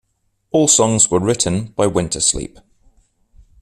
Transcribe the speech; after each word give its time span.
All 0.49 0.67
songs 0.67 1.11
were 1.11 1.19
written 1.19 1.67
by 1.77 1.85
Wintersleep. 1.85 2.57